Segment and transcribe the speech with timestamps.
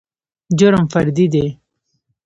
[0.57, 1.45] جرم فردي دى.